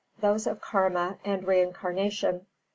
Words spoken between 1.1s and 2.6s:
and Reincarnation.